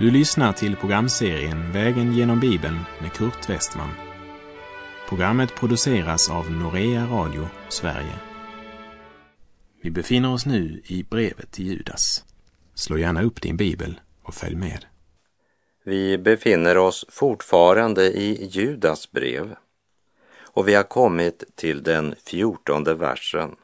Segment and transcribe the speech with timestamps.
[0.00, 3.90] Du lyssnar till programserien Vägen genom Bibeln med Kurt Westman.
[5.08, 8.14] Programmet produceras av Norea Radio Sverige.
[9.82, 12.24] Vi befinner oss nu i brevet till Judas.
[12.74, 14.84] Slå gärna upp din bibel och följ med.
[15.84, 19.54] Vi befinner oss fortfarande i Judas brev
[20.40, 23.56] och vi har kommit till den fjortonde versen.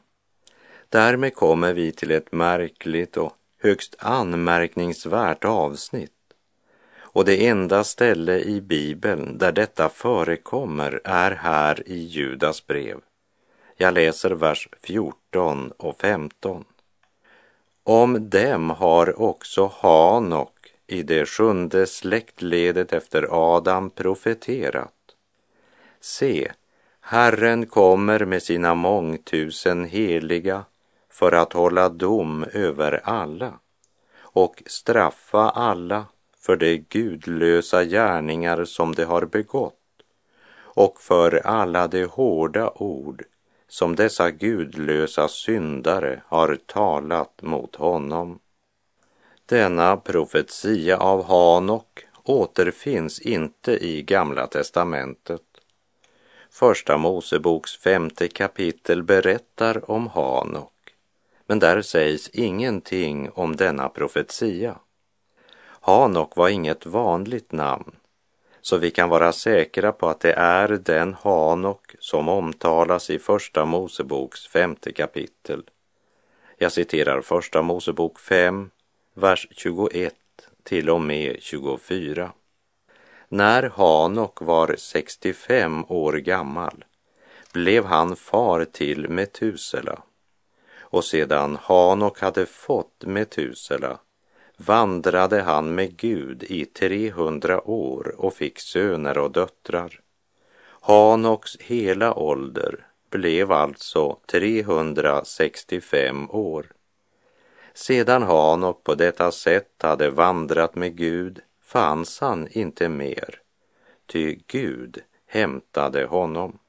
[0.89, 6.11] Därmed kommer vi till ett märkligt och högst anmärkningsvärt avsnitt.
[7.17, 12.97] Och det enda ställe i Bibeln där detta förekommer är här i Judas brev.
[13.77, 16.65] Jag läser vers 14 och 15.
[17.83, 25.15] Om dem har också Hanok i det sjunde släktledet efter Adam profeterat.
[25.99, 26.51] Se,
[27.01, 30.65] Herren kommer med sina mångtusen heliga
[31.09, 33.53] för att hålla dom över alla
[34.19, 36.05] och straffa alla
[36.47, 39.73] för de gudlösa gärningar som de har begått
[40.59, 43.23] och för alla de hårda ord
[43.67, 48.39] som dessa gudlösa syndare har talat mot honom.
[49.45, 55.41] Denna profetia av Hanok återfinns inte i Gamla testamentet.
[56.49, 60.93] Första Moseboks femte kapitel berättar om Hanok,
[61.45, 64.77] men där sägs ingenting om denna profetia.
[65.87, 67.95] Hanok var inget vanligt namn,
[68.61, 73.65] så vi kan vara säkra på att det är den Hanok som omtalas i Första
[73.65, 75.63] Moseboks femte kapitel.
[76.57, 78.69] Jag citerar Första Mosebok 5,
[79.13, 80.13] vers 21
[80.63, 82.31] till och med 24.
[83.29, 86.85] När Hanok var 65 år gammal
[87.53, 90.01] blev han far till Metusela.
[90.79, 93.99] Och sedan Hanok hade fått Metusela
[94.57, 99.99] vandrade han med Gud i 300 år och fick söner och döttrar.
[100.81, 106.65] Hanoks hela ålder blev alltså 365 år.
[107.73, 113.41] Sedan Hanok på detta sätt hade vandrat med Gud fanns han inte mer,
[114.05, 116.59] ty Gud hämtade honom.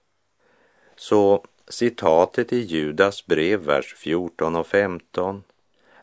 [0.96, 5.42] Så citatet i Judas brev, vers 14 och 15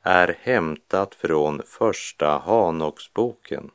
[0.06, 3.72] är hämtat från första Hanoksboken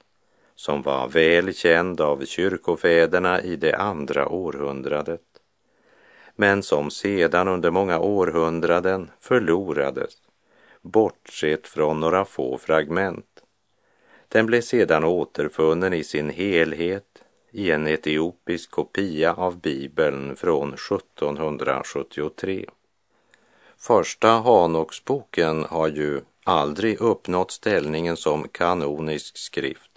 [0.54, 5.20] som var väl känd av kyrkofäderna i det andra århundradet
[6.36, 10.14] men som sedan under många århundraden förlorades
[10.82, 13.42] bortsett från några få fragment.
[14.28, 22.66] Den blev sedan återfunnen i sin helhet i en etiopisk kopia av Bibeln från 1773.
[23.82, 29.90] Första Hanoksboken har ju aldrig uppnått ställningen som kanonisk skrift,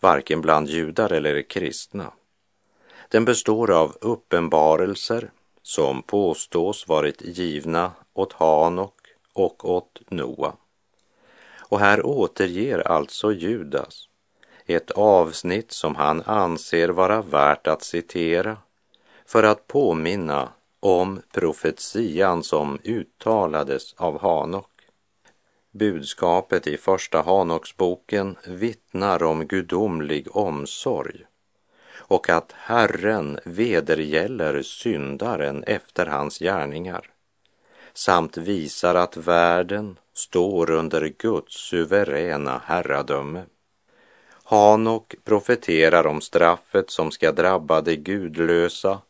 [0.00, 2.12] varken bland judar eller kristna.
[3.08, 5.30] Den består av uppenbarelser
[5.62, 9.00] som påstås varit givna åt Hanok
[9.32, 10.52] och åt Noa.
[11.58, 14.08] Och här återger alltså Judas
[14.66, 18.56] ett avsnitt som han anser vara värt att citera
[19.26, 20.48] för att påminna
[20.82, 24.66] om profetian som uttalades av Hanok.
[25.70, 31.24] Budskapet i första Hanoksboken vittnar om gudomlig omsorg
[31.94, 37.10] och att Herren vedergäller syndaren efter hans gärningar
[37.94, 43.44] samt visar att världen står under Guds suveräna herradöme.
[44.44, 49.00] Hanok profeterar om straffet som ska drabba de gudlösa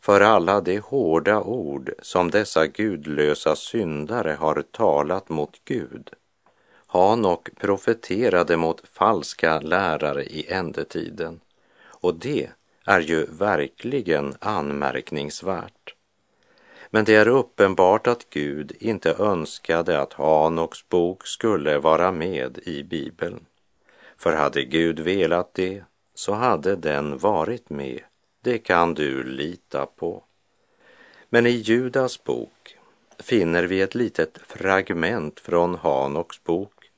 [0.00, 6.10] för alla de hårda ord som dessa gudlösa syndare har talat mot Gud.
[6.86, 11.40] Hanok profeterade mot falska lärare i ändetiden
[11.82, 12.50] och det
[12.84, 15.94] är ju verkligen anmärkningsvärt.
[16.90, 22.82] Men det är uppenbart att Gud inte önskade att Hanoks bok skulle vara med i
[22.82, 23.46] Bibeln.
[24.16, 28.00] För hade Gud velat det så hade den varit med.
[28.42, 30.24] Det kan du lita på.
[31.28, 32.76] Men i Judas bok
[33.18, 36.90] finner vi ett litet fragment från Hanoks bok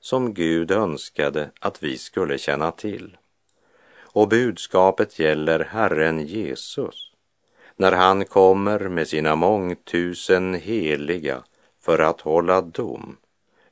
[0.00, 3.16] som Gud önskade att vi skulle känna till.
[3.98, 7.12] Och budskapet gäller Herren Jesus
[7.76, 11.42] när han kommer med sina mångtusen heliga
[11.80, 13.16] för att hålla dom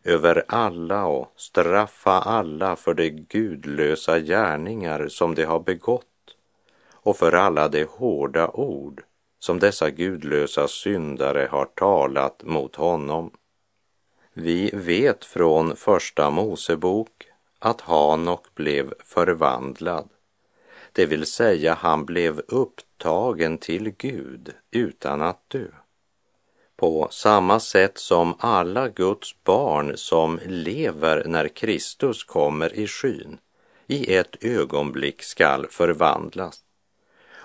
[0.04, 6.06] över alla och straffa alla för de gudlösa gärningar som de har begått
[7.04, 9.02] och för alla de hårda ord
[9.38, 13.30] som dessa gudlösa syndare har talat mot honom.
[14.32, 17.26] Vi vet från Första Mosebok
[17.58, 20.08] att Hanok blev förvandlad,
[20.92, 25.66] det vill säga han blev upptagen till Gud utan att dö.
[26.76, 33.38] På samma sätt som alla Guds barn som lever när Kristus kommer i skyn
[33.86, 36.63] i ett ögonblick skall förvandlas.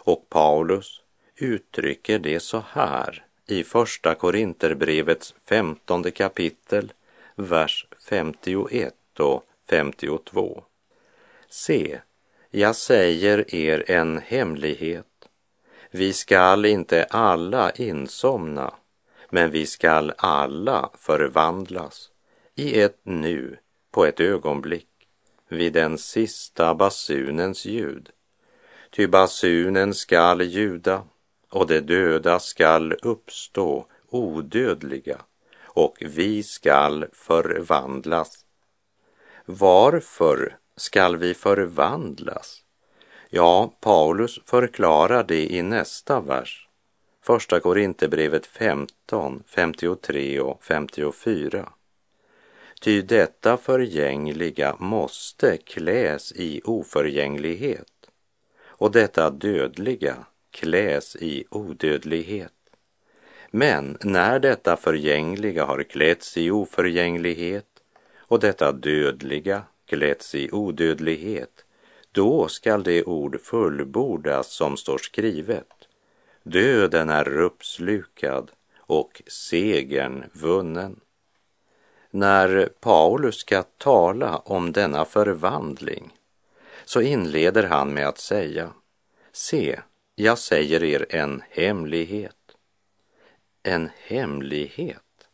[0.09, 1.01] Och Paulus
[1.35, 6.93] uttrycker det så här i Första Korinterbrevets femtonde kapitel,
[7.35, 10.63] vers 51 och 52.
[11.49, 11.99] Se,
[12.49, 15.29] jag säger er en hemlighet.
[15.91, 18.73] Vi skall inte alla insomna,
[19.29, 22.11] men vi skall alla förvandlas
[22.55, 23.57] i ett nu,
[23.91, 25.07] på ett ögonblick,
[25.47, 28.09] vid den sista basunens ljud.
[28.91, 31.03] Ty basunen skall ljuda
[31.49, 35.21] och de döda skall uppstå odödliga
[35.63, 38.45] och vi skall förvandlas.
[39.45, 42.63] Varför skall vi förvandlas?
[43.29, 46.67] Ja, Paulus förklarar det i nästa vers.
[47.23, 51.69] Första Korinthierbrevet 15, 53 och 54.
[52.81, 57.98] Ty detta förgängliga måste kläs i oförgänglighet
[58.79, 62.53] och detta dödliga kläs i odödlighet.
[63.51, 67.65] Men när detta förgängliga har klätts i oförgänglighet
[68.17, 71.65] och detta dödliga klätts i odödlighet,
[72.11, 75.73] då skall det ord fullbordas som står skrivet.
[76.43, 80.99] Döden är uppslukad och segern vunnen.
[82.11, 86.18] När Paulus ska tala om denna förvandling
[86.89, 88.73] så inleder han med att säga,
[89.31, 89.79] se,
[90.15, 92.35] jag säger er en hemlighet.
[93.63, 95.27] En hemlighet?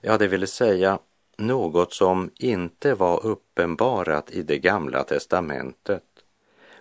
[0.00, 0.98] Ja, det vill säga
[1.36, 6.04] något som inte var uppenbarat i det gamla testamentet,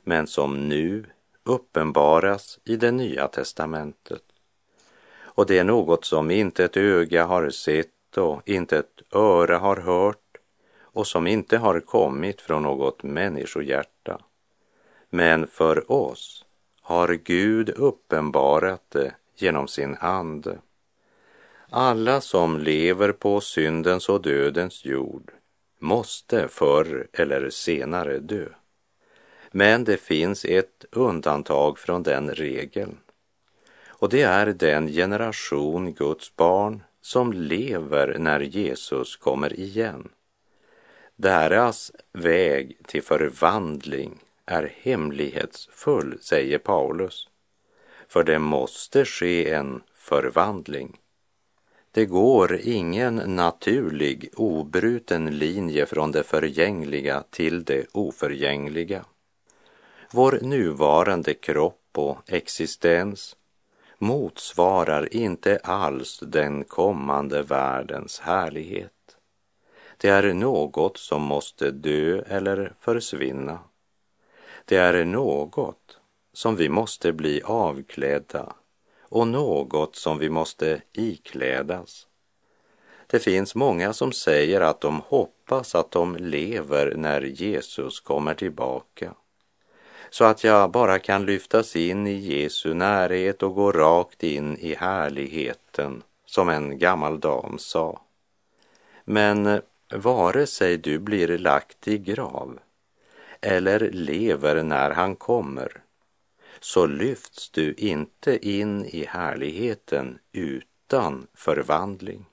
[0.04, 1.06] men som nu
[1.44, 4.24] uppenbaras i det nya testamentet.
[5.18, 9.78] Och det är något som inte ett öga har sett och inte ett öra har
[9.78, 10.38] hört
[10.82, 13.95] och som inte har kommit från något människohjärta.
[15.16, 16.46] Men för oss
[16.82, 20.58] har Gud uppenbarat det genom sin ande.
[21.70, 25.32] Alla som lever på syndens och dödens jord
[25.80, 28.46] måste förr eller senare dö.
[29.52, 32.98] Men det finns ett undantag från den regeln.
[33.88, 40.10] Och det är den generation Guds barn som lever när Jesus kommer igen.
[41.16, 47.30] Deras väg till förvandling är hemlighetsfull, säger Paulus.
[48.08, 51.00] För det måste ske en förvandling.
[51.92, 59.06] Det går ingen naturlig, obruten linje från det förgängliga till det oförgängliga.
[60.12, 63.36] Vår nuvarande kropp och existens
[63.98, 68.92] motsvarar inte alls den kommande världens härlighet.
[69.98, 73.60] Det är något som måste dö eller försvinna.
[74.66, 75.98] Det är något
[76.34, 78.54] som vi måste bli avklädda
[79.02, 82.08] och något som vi måste iklädas.
[83.08, 89.14] Det finns många som säger att de hoppas att de lever när Jesus kommer tillbaka
[90.10, 94.76] så att jag bara kan lyftas in i Jesu närhet och gå rakt in i
[94.76, 98.02] härligheten, som en gammal dam sa.
[99.04, 99.62] Men
[99.94, 102.60] vare sig du blir lagt i grav
[103.42, 105.82] eller lever när han kommer,
[106.60, 112.26] så lyfts du inte in i härligheten utan förvandling.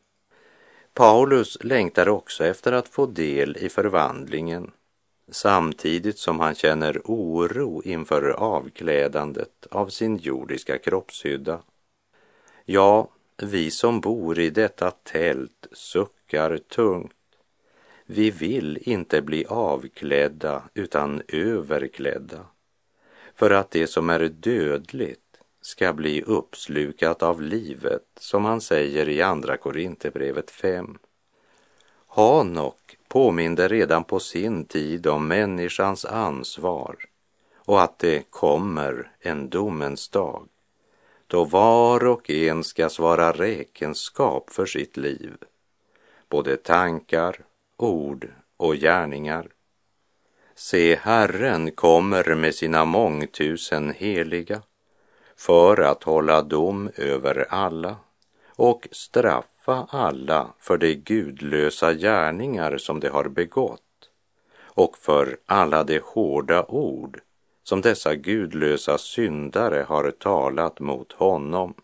[0.94, 4.71] Paulus längtar också efter att få del i förvandlingen
[5.30, 11.62] samtidigt som han känner oro inför avklädandet av sin jordiska kroppshydda.
[12.64, 17.12] Ja, vi som bor i detta tält suckar tungt.
[18.14, 22.47] Vi vill inte bli avklädda utan överklädda
[23.35, 29.23] för att det som är dödligt ska bli uppslukat av livet, som han säger i
[29.23, 30.99] Andra Korinthierbrevet 5.
[32.07, 36.97] Hanok påminde redan på sin tid om människans ansvar
[37.57, 40.49] och att det kommer en domens dag
[41.26, 45.37] då var och en ska svara räkenskap för sitt liv,
[46.28, 47.45] både tankar,
[47.82, 49.48] ord och gärningar.
[50.54, 54.62] Se, Herren kommer med sina mångtusen heliga
[55.36, 57.96] för att hålla dom över alla
[58.56, 63.80] och straffa alla för de gudlösa gärningar som de har begått
[64.60, 67.20] och för alla de hårda ord
[67.62, 71.74] som dessa gudlösa syndare har talat mot honom.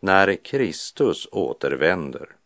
[0.00, 2.36] När Kristus återvänder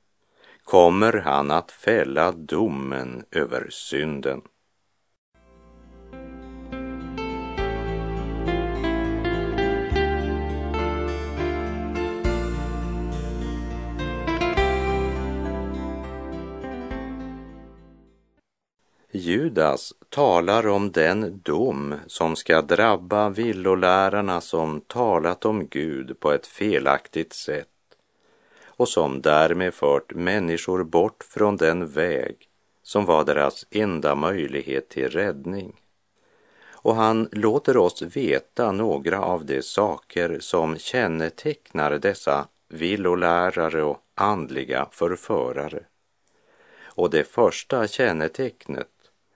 [0.65, 4.43] kommer han att fälla domen över synden.
[19.17, 26.47] Judas talar om den dom som ska drabba villolärarna som talat om Gud på ett
[26.47, 27.74] felaktigt sätt
[28.77, 32.49] och som därmed fört människor bort från den väg
[32.83, 35.81] som var deras enda möjlighet till räddning.
[36.73, 44.89] Och han låter oss veta några av de saker som kännetecknar dessa villolärare och andliga
[44.91, 45.85] förförare.
[46.85, 48.89] Och det första kännetecknet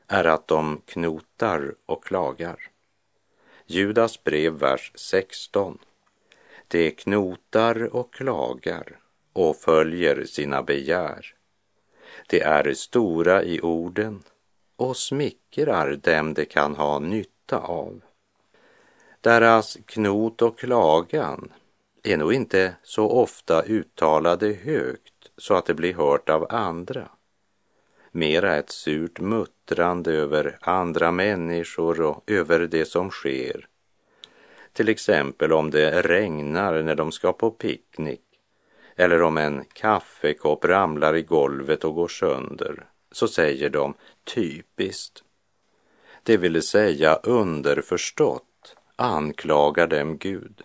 [0.07, 2.71] är att de knotar och klagar.
[3.67, 5.79] Judas brev, vers 16.
[6.69, 8.99] De knotar och klagar
[9.39, 11.35] och följer sina begär.
[12.29, 14.23] De är stora i orden
[14.77, 18.01] och smickrar dem de kan ha nytta av.
[19.21, 21.53] Deras knot och klagan
[22.03, 27.09] är nog inte så ofta uttalade högt så att det blir hört av andra
[28.13, 33.67] mera ett surt muttrande över andra människor och över det som sker.
[34.73, 38.28] Till exempel om det regnar när de ska på picknick
[38.99, 45.23] eller om en kaffekopp ramlar i golvet och går sönder så säger de typiskt.
[46.23, 50.63] Det vill säga underförstått anklagar dem Gud.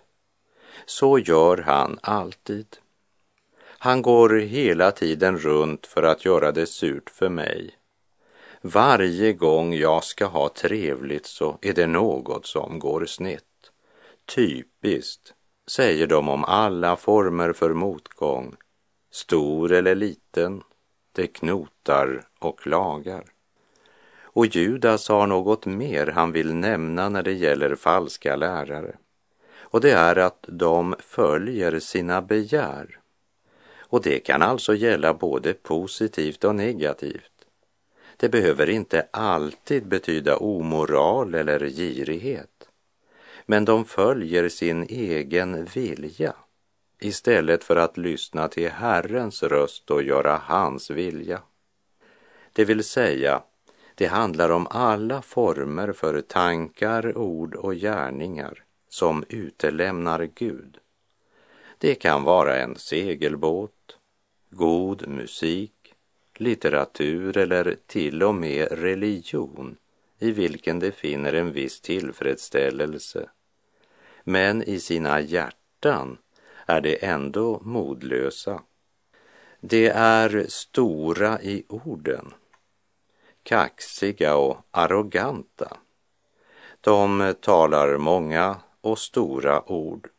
[0.86, 2.68] Så gör han alltid.
[3.62, 7.78] Han går hela tiden runt för att göra det surt för mig.
[8.62, 13.44] Varje gång jag ska ha trevligt så är det något som går snett.
[14.36, 15.34] Typiskt,
[15.68, 18.56] säger de om alla former för motgång,
[19.12, 20.64] stor eller liten,
[21.12, 23.24] det knotar och klagar.
[24.22, 28.96] Och Judas har något mer han vill nämna när det gäller falska lärare.
[29.58, 33.00] Och det är att de följer sina begär.
[33.78, 37.32] Och det kan alltså gälla både positivt och negativt.
[38.18, 42.70] Det behöver inte alltid betyda omoral eller girighet.
[43.46, 46.36] Men de följer sin egen vilja
[47.00, 51.42] istället för att lyssna till Herrens röst och göra hans vilja.
[52.54, 53.44] Det vill säga,
[53.96, 60.78] det handlar om alla former för tankar, ord och gärningar som utelämnar Gud.
[61.78, 63.98] Det kan vara en segelbåt,
[64.50, 65.94] god musik,
[66.36, 69.78] litteratur eller till och med religion
[70.20, 73.30] i vilken de finner en viss tillfredsställelse.
[74.24, 76.18] Men i sina hjärtan
[76.66, 78.62] är de ändå modlösa.
[79.60, 82.34] De är stora i orden,
[83.44, 85.78] kaxiga och arroganta.
[86.82, 90.10] De talar många och stora ord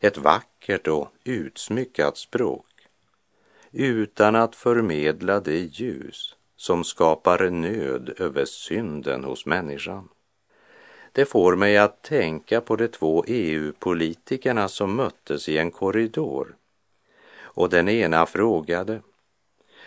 [0.00, 2.66] ett vackert och utsmyckat språk
[3.72, 10.08] utan att förmedla det ljus som skapar nöd över synden hos människan.
[11.12, 16.56] Det får mig att tänka på de två EU-politikerna som möttes i en korridor
[17.34, 19.00] och den ena frågade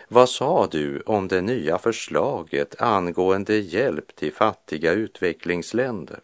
[0.08, 6.20] vad sa du om det nya förslaget angående hjälp till fattiga utvecklingsländer?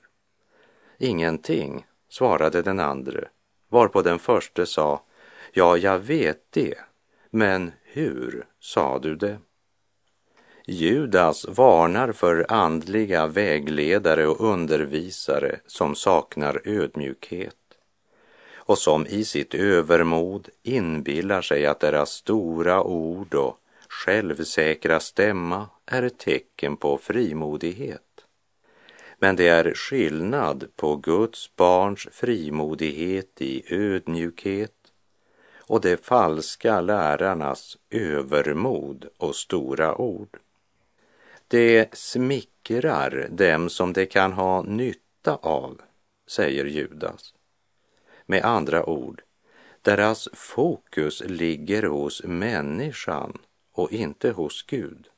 [0.98, 3.28] Ingenting, svarade den andre
[3.68, 5.02] varpå den förste sa,
[5.52, 6.78] ja, jag vet det,
[7.30, 9.38] men hur sa du det?
[10.66, 17.56] Judas varnar för andliga vägledare och undervisare som saknar ödmjukhet
[18.54, 23.56] och som i sitt övermod inbillar sig att deras stora ord och
[23.88, 28.24] självsäkra stämma är ett tecken på frimodighet.
[29.18, 34.72] Men det är skillnad på Guds barns frimodighet i ödmjukhet
[35.58, 40.38] och de falska lärarnas övermod och stora ord.
[41.52, 45.80] Det smickrar dem som det kan ha nytta av,
[46.26, 47.34] säger Judas.
[48.26, 49.22] Med andra ord,
[49.82, 53.38] deras fokus ligger hos människan
[53.72, 55.08] och inte hos Gud.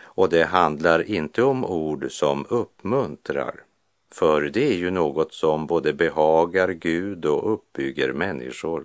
[0.00, 3.64] Och det handlar inte om ord som uppmuntrar,
[4.10, 8.84] för det är ju något som både behagar Gud och uppbygger människor.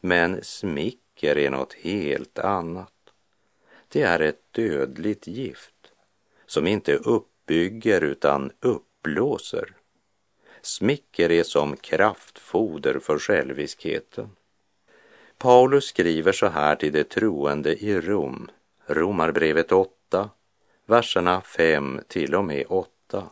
[0.00, 2.95] Men smicker är något helt annat.
[3.96, 5.92] Det är ett dödligt gift
[6.46, 9.76] som inte uppbygger utan uppblåser.
[10.62, 14.30] Smicker är som kraftfoder för själviskheten.
[15.38, 18.50] Paulus skriver så här till de troende i Rom,
[18.86, 20.30] Romarbrevet 8,
[20.86, 23.24] verserna 5 till och med 8.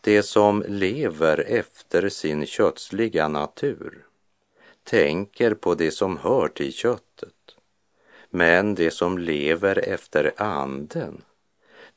[0.00, 4.06] Det som lever efter sin kötsliga natur
[4.84, 7.32] tänker på det som hör till köttet.
[8.30, 11.22] Men det som lever efter anden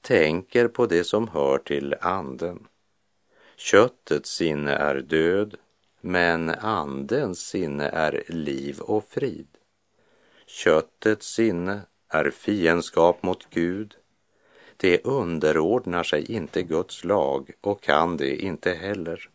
[0.02, 2.68] tänker på det som hör till anden.
[3.58, 5.56] Köttets sinne är död,
[6.02, 9.48] men andens sinne är liv och frid.
[10.46, 13.96] Köttets sinne är fiendskap mot Gud.
[14.78, 19.30] Det underordnar sig inte Guds lag och kan det inte heller.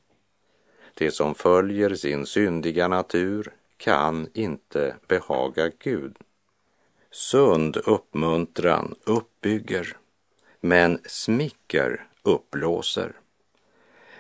[0.95, 6.17] Det som följer sin syndiga natur kan inte behaga Gud.
[7.19, 9.97] Sund uppmuntran uppbygger,
[10.61, 13.13] men smicker upplåser.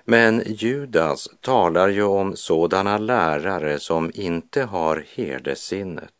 [0.05, 6.13] Men Judas talar ju om sådana lärare som inte har herdesinnet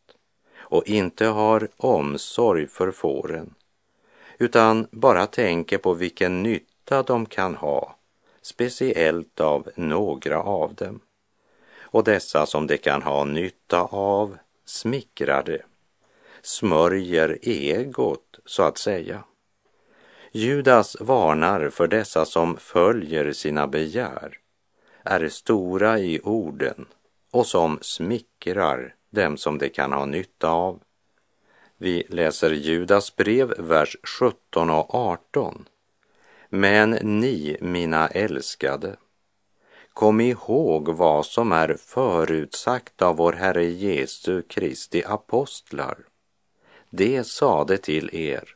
[0.57, 3.55] och inte har omsorg för fåren,
[4.39, 7.97] utan bara tänker på vilken nytta de kan ha,
[8.43, 11.01] speciellt av några av dem.
[11.81, 15.63] Och dessa som de kan ha nytta av smickrar det,
[16.47, 19.25] smörjer egot så att säga.
[20.33, 24.39] Judas varnar för dessa som följer sina begär,
[25.05, 26.87] är stora i orden
[27.31, 30.81] och som smickrar dem som de kan ha nytta av.
[31.77, 35.69] Vi läser Judas brev, vers 17 och 18.
[36.49, 38.97] Men ni, mina älskade,
[39.93, 45.97] kom ihåg vad som är förutsagt av vår Herre Jesu Kristi apostlar.
[46.99, 48.55] Det sade till er,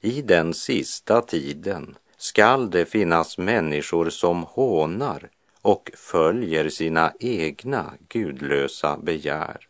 [0.00, 5.28] i den sista tiden skall det finnas människor som hånar
[5.62, 9.68] och följer sina egna gudlösa begär.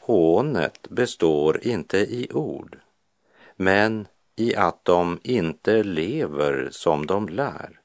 [0.00, 2.78] Hånet består inte i ord,
[3.56, 4.06] men
[4.36, 7.80] i att de inte lever som de lär.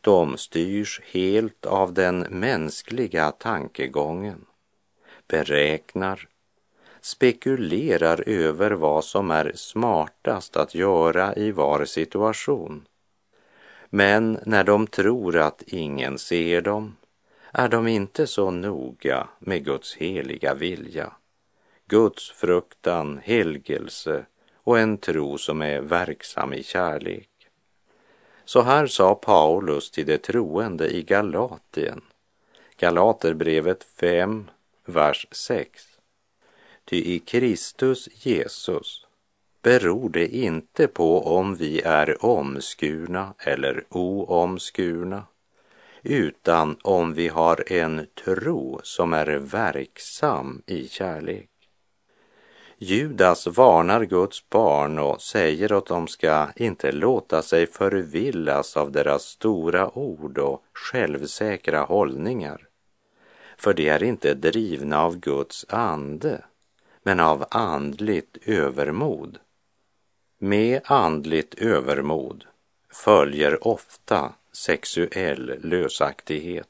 [0.00, 4.44] De styrs helt av den mänskliga tankegången,
[5.28, 6.28] beräknar,
[7.04, 12.86] spekulerar över vad som är smartast att göra i var situation.
[13.90, 16.96] Men när de tror att ingen ser dem
[17.52, 21.12] är de inte så noga med Guds heliga vilja,
[21.86, 27.30] Guds fruktan, helgelse och en tro som är verksam i kärlek.
[28.44, 32.00] Så här sa Paulus till de troende i Galatien,
[32.76, 34.50] Galaterbrevet 5,
[34.84, 35.93] vers 6.
[36.84, 39.06] Ty i Kristus Jesus
[39.62, 45.26] beror det inte på om vi är omskurna eller oomskurna,
[46.02, 51.50] utan om vi har en tro som är verksam i kärlek.
[52.78, 59.22] Judas varnar Guds barn och säger att de ska inte låta sig förvillas av deras
[59.22, 62.68] stora ord och självsäkra hållningar.
[63.56, 66.44] För de är inte drivna av Guds ande,
[67.06, 69.38] men av andligt övermod.
[70.38, 72.44] Med andligt övermod
[72.92, 76.68] följer ofta sexuell lösaktighet.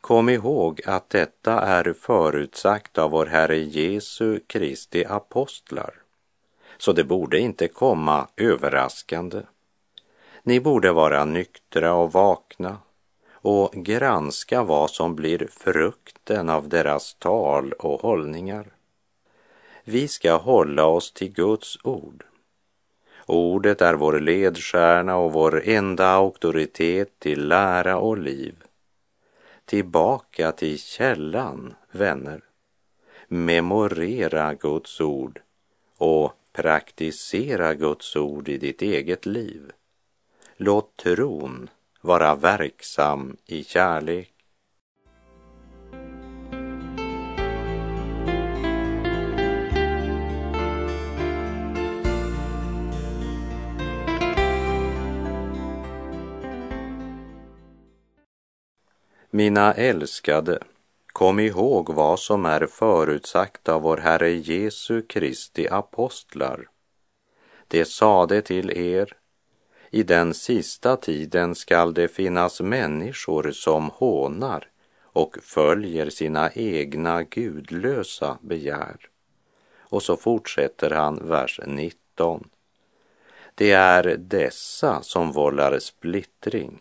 [0.00, 5.94] Kom ihåg att detta är förutsagt av vår Herre Jesu Kristi apostlar,
[6.78, 9.42] så det borde inte komma överraskande.
[10.42, 12.78] Ni borde vara nyktra och vakna
[13.32, 18.66] och granska vad som blir frukten av deras tal och hållningar.
[19.84, 22.24] Vi ska hålla oss till Guds ord.
[23.26, 28.54] Ordet är vår ledstjärna och vår enda auktoritet till lära och liv
[29.72, 32.40] tillbaka till källan, vänner.
[33.28, 35.40] Memorera Guds ord
[35.96, 39.72] och praktisera Guds ord i ditt eget liv.
[40.56, 44.31] Låt tron vara verksam i kärlek.
[59.34, 60.58] Mina älskade,
[61.06, 66.68] kom ihåg vad som är förutsagt av vår Herre Jesu Kristi apostlar.
[67.68, 69.16] Det sade till er,
[69.90, 74.68] i den sista tiden skall det finnas människor som hånar
[75.02, 78.96] och följer sina egna gudlösa begär.
[79.78, 82.48] Och så fortsätter han vers 19.
[83.54, 86.80] Det är dessa som vållar splittring,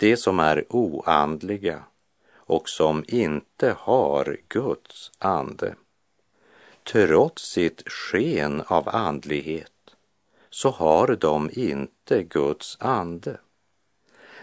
[0.00, 1.82] de som är oandliga
[2.34, 5.74] och som inte har Guds ande.
[6.92, 9.96] Trots sitt sken av andlighet
[10.50, 13.38] så har de inte Guds ande.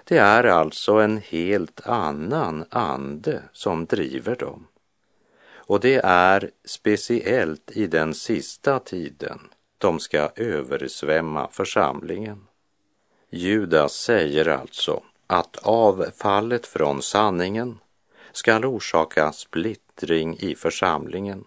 [0.03, 4.67] Det är alltså en helt annan ande som driver dem.
[5.49, 9.39] Och det är speciellt i den sista tiden
[9.77, 12.47] de ska översvämma församlingen.
[13.29, 17.79] Judas säger alltså att avfallet från sanningen
[18.31, 21.45] skall orsaka splittring i församlingen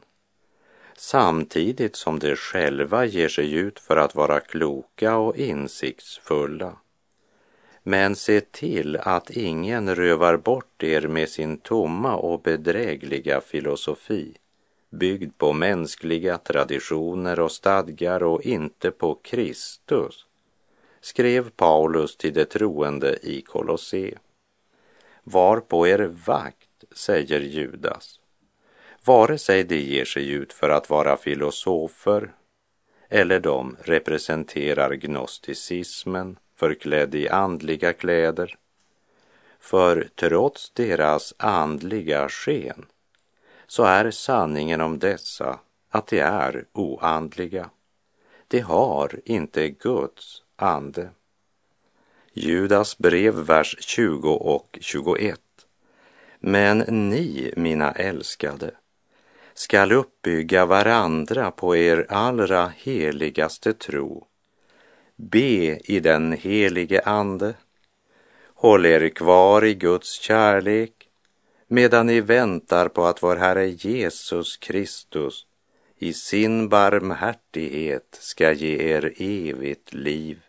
[1.01, 6.77] samtidigt som de själva ger sig ut för att vara kloka och insiktsfulla.
[7.83, 14.37] Men se till att ingen rövar bort er med sin tomma och bedrägliga filosofi,
[14.91, 20.27] byggd på mänskliga traditioner och stadgar och inte på Kristus,
[21.01, 24.19] skrev Paulus till de troende i Kolosse.
[25.23, 28.21] Var på er vakt, säger Judas
[29.05, 32.33] vare sig de ger sig ut för att vara filosofer
[33.09, 38.57] eller de representerar gnosticismen förklädd i andliga kläder.
[39.61, 42.87] För trots deras andliga sken
[43.67, 45.59] så är sanningen om dessa
[45.91, 47.71] att de är oandliga.
[48.49, 51.11] De har inte Guds ande.
[52.33, 55.41] Judas brev, vers 20 och 21.
[56.41, 58.71] Men ni, mina älskade,
[59.55, 64.27] skall uppbygga varandra på er allra heligaste tro.
[65.17, 67.55] Be i den helige Ande.
[68.55, 71.09] Håll er kvar i Guds kärlek
[71.67, 75.47] medan ni väntar på att vår Herre Jesus Kristus
[75.99, 80.41] i sin barmhärtighet ska ge er evigt liv.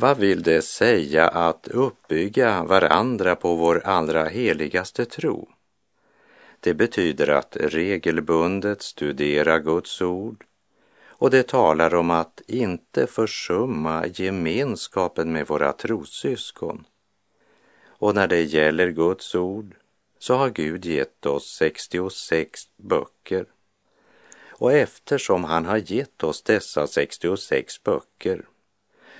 [0.00, 5.48] Vad vill det säga att uppbygga varandra på vår allra heligaste tro?
[6.60, 10.44] Det betyder att regelbundet studera Guds ord
[11.06, 16.84] och det talar om att inte försumma gemenskapen med våra trossyskon.
[17.86, 19.74] Och när det gäller Guds ord
[20.18, 23.46] så har Gud gett oss 66 böcker.
[24.48, 28.44] Och eftersom han har gett oss dessa 66 böcker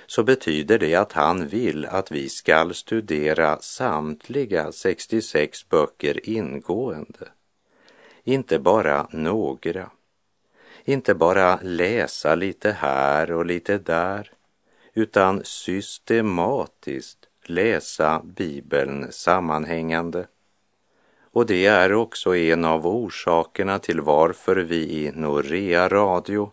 [0.09, 7.27] så betyder det att han vill att vi skall studera samtliga 66 böcker ingående.
[8.23, 9.89] Inte bara några.
[10.85, 14.31] Inte bara läsa lite här och lite där,
[14.93, 20.27] utan systematiskt läsa Bibeln sammanhängande.
[21.31, 26.51] Och det är också en av orsakerna till varför vi i Norea Radio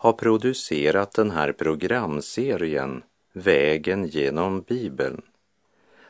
[0.00, 5.22] har producerat den här programserien Vägen genom Bibeln,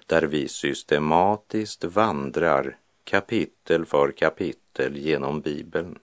[0.07, 5.99] där vi systematiskt vandrar kapitel för kapitel genom Bibeln.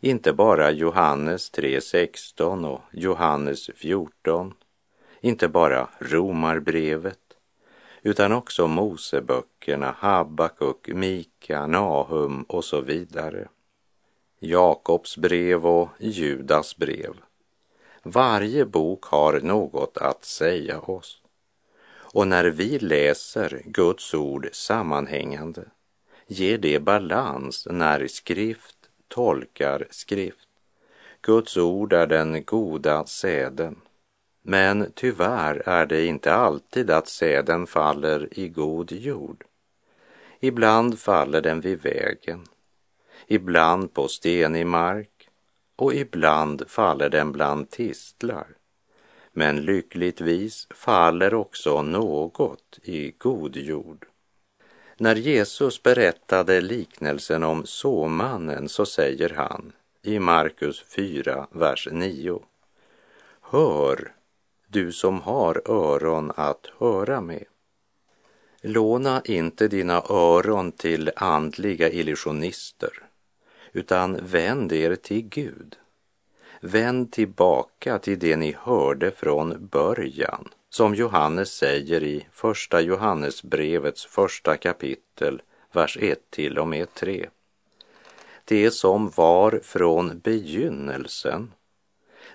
[0.00, 4.54] Inte bara Johannes 3.16 och Johannes 14,
[5.20, 7.36] inte bara Romarbrevet,
[8.02, 13.48] utan också Moseböckerna, Habakuk, Mika, Nahum och så vidare.
[14.44, 17.14] Jakobs brev och Judas brev.
[18.02, 21.22] Varje bok har något att säga oss.
[21.94, 25.64] Och när vi läser Guds ord sammanhängande
[26.26, 28.76] ger det balans när skrift
[29.08, 30.48] tolkar skrift.
[31.20, 33.80] Guds ord är den goda säden.
[34.42, 39.44] Men tyvärr är det inte alltid att säden faller i god jord.
[40.40, 42.46] Ibland faller den vid vägen
[43.34, 45.28] ibland på stenig mark
[45.76, 48.46] och ibland faller den bland tistlar.
[49.32, 54.06] Men lyckligtvis faller också något i god jord.
[54.96, 62.42] När Jesus berättade liknelsen om såmannen så säger han i Markus 4, vers 9.
[63.40, 64.12] Hör,
[64.66, 67.44] du som har öron att höra med.
[68.60, 73.11] Låna inte dina öron till andliga illusionister
[73.72, 75.76] utan vänd er till Gud.
[76.60, 84.56] Vänd tillbaka till det ni hörde från början, som Johannes säger i Första Johannesbrevets första
[84.56, 87.28] kapitel, vers 1 till och med 3.
[88.44, 91.52] Det som var från begynnelsen,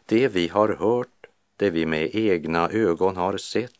[0.05, 3.71] det vi har hört, det vi med egna ögon har sett,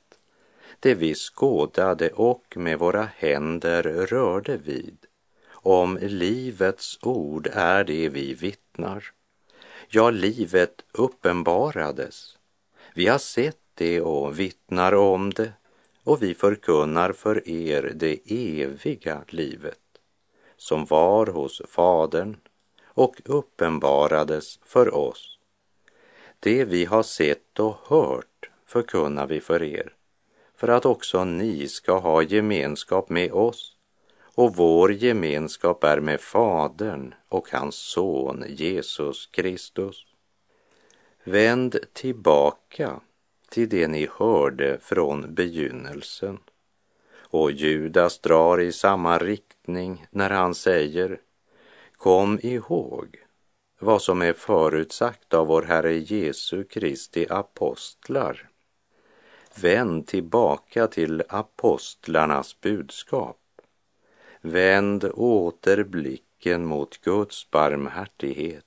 [0.80, 5.07] det vi skådade och med våra händer rörde vid
[5.64, 9.04] om livets ord är det vi vittnar.
[9.90, 12.38] Ja, livet uppenbarades
[12.94, 15.54] Vi har sett det och vittnar om det
[16.04, 18.20] och vi förkunnar för er det
[18.62, 19.80] eviga livet
[20.58, 22.38] som var hos Fadern
[22.86, 25.40] och uppenbarades för oss.
[26.40, 29.94] Det vi har sett och hört förkunnar vi för er,
[30.56, 33.77] för att också ni ska ha gemenskap med oss
[34.38, 40.06] och vår gemenskap är med Fadern och hans son Jesus Kristus.
[41.24, 43.00] Vänd tillbaka
[43.50, 46.40] till det ni hörde från begynnelsen.
[47.16, 51.20] Och Judas drar i samma riktning när han säger
[51.92, 53.18] Kom ihåg
[53.80, 58.50] vad som är förutsagt av vår Herre Jesu Kristi apostlar.
[59.62, 63.38] Vänd tillbaka till apostlarnas budskap.
[64.52, 68.66] Vänd åter blicken mot Guds barmhärtighet.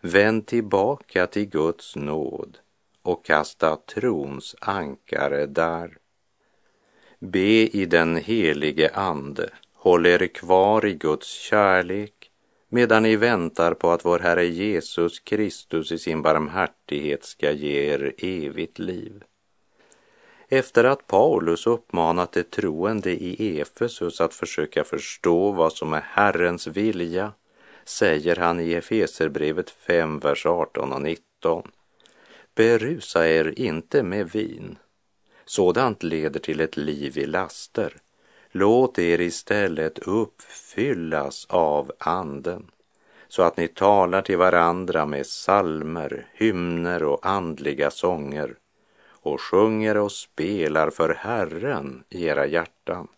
[0.00, 2.58] Vänd tillbaka till Guds nåd
[3.02, 5.98] och kasta trons ankare där.
[7.18, 12.30] Be i den helige Ande, håll er kvar i Guds kärlek
[12.68, 18.14] medan ni väntar på att vår Herre Jesus Kristus i sin barmhärtighet ska ge er
[18.18, 19.24] evigt liv.
[20.54, 26.66] Efter att Paulus uppmanat de troende i Efesus att försöka förstå vad som är Herrens
[26.66, 27.32] vilja
[27.84, 31.70] säger han i Efeserbrevet 5, vers 18 och 19.
[32.54, 34.78] Berusa er inte med vin.
[35.44, 37.96] Sådant leder till ett liv i laster.
[38.50, 42.70] Låt er istället uppfyllas av Anden
[43.28, 48.54] så att ni talar till varandra med salmer, hymner och andliga sånger
[49.22, 53.08] och sjunger och spelar för Herren i era hjärtan.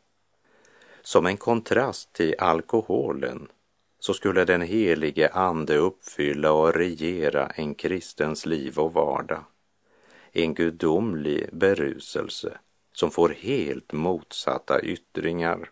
[1.02, 3.48] Som en kontrast till alkoholen
[3.98, 9.44] så skulle den helige Ande uppfylla och regera en kristens liv och vardag.
[10.32, 12.58] En gudomlig beruselse
[12.92, 15.70] som får helt motsatta yttringar.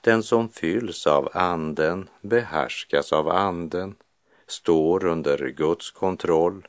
[0.00, 3.94] Den som fylls av Anden behärskas av Anden,
[4.46, 6.68] står under Guds kontroll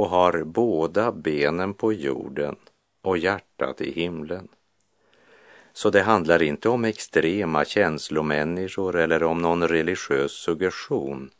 [0.00, 2.56] och har båda benen på jorden
[3.02, 4.48] och hjärtat i himlen.
[5.72, 11.30] Så det handlar inte om extrema känslomänniskor eller om någon religiös suggestion,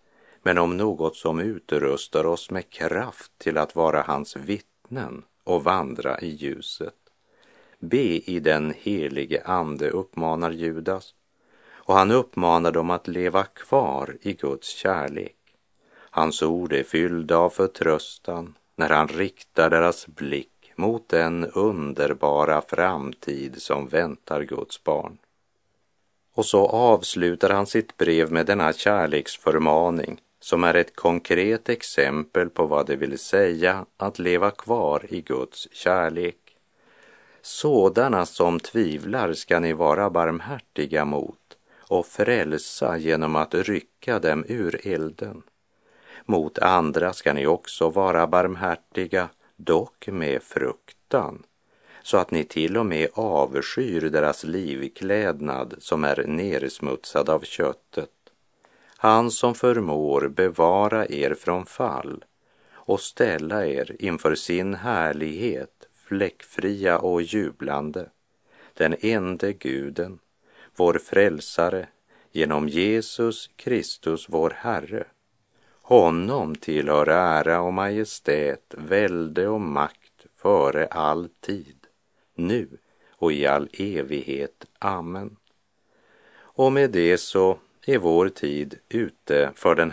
[0.42, 6.20] men om något som utrustar oss med kraft till att vara hans vittnen och vandra
[6.20, 6.94] i ljuset.
[7.78, 11.14] Be i den helige Ande, uppmanar Judas,
[11.70, 15.39] och han uppmanar dem att leva kvar i Guds kärlek.
[16.10, 23.62] Hans ord är fyllda av förtröstan när han riktar deras blick mot den underbara framtid
[23.62, 25.18] som väntar Guds barn.
[26.34, 32.66] Och så avslutar han sitt brev med denna kärleksförmaning som är ett konkret exempel på
[32.66, 36.56] vad det vill säga att leva kvar i Guds kärlek.
[37.42, 44.86] Sådana som tvivlar ska ni vara barmhärtiga mot och frälsa genom att rycka dem ur
[44.86, 45.42] elden.
[46.30, 51.42] Mot andra ska ni också vara barmhärtiga dock med fruktan,
[52.02, 58.10] så att ni till och med avskyr deras livklädnad som är nersmutsad av köttet.
[58.96, 62.24] Han som förmår bevara er från fall
[62.72, 68.08] och ställa er inför sin härlighet fläckfria och jublande,
[68.74, 70.18] den ende guden,
[70.76, 71.88] vår frälsare,
[72.32, 75.06] genom Jesus Kristus, vår Herre,
[75.90, 81.76] honom tillhör ära och majestät, välde och makt före all tid,
[82.34, 82.68] nu
[83.10, 84.66] och i all evighet.
[84.78, 85.36] Amen.
[86.32, 89.88] Och med det så är vår tid ute för den